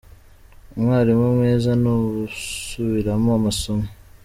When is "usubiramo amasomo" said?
1.99-3.87